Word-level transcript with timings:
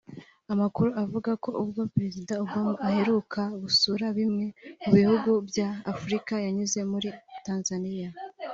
Amakuru 0.53 0.89
avuga 1.03 1.31
ko 1.43 1.49
ubwo 1.61 1.81
Perezida 1.93 2.33
Obama 2.43 2.73
aheruka 2.87 3.41
gusura 3.61 4.05
bimwe 4.17 4.45
mu 4.83 4.91
bihugu 4.97 5.29
bya 5.49 5.69
Afurika 5.91 6.33
yanyuze 6.45 6.79
muri 6.91 7.09
Tanzania 7.47 8.09